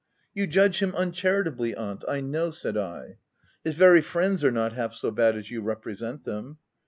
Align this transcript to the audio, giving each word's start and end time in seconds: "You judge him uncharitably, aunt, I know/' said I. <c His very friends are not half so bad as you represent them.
"You 0.33 0.47
judge 0.47 0.79
him 0.81 0.95
uncharitably, 0.95 1.75
aunt, 1.75 2.03
I 2.07 2.21
know/' 2.21 2.49
said 2.55 2.75
I. 2.75 3.05
<c 3.05 3.15
His 3.63 3.75
very 3.75 4.01
friends 4.01 4.43
are 4.43 4.49
not 4.49 4.73
half 4.73 4.95
so 4.95 5.11
bad 5.11 5.37
as 5.37 5.51
you 5.51 5.61
represent 5.61 6.23
them. 6.23 6.57